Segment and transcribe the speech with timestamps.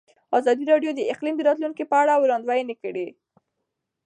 [0.37, 3.07] ازادي راډیو د اقلیم د راتلونکې په اړه وړاندوینې کړې.